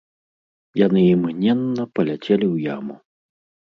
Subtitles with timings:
[0.85, 2.95] Яны імгненна паляцелі ў яму.